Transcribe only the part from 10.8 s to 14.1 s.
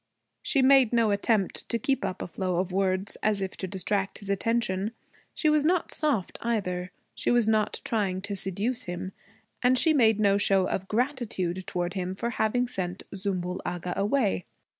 gratitude toward him for having sent Zümbül Agha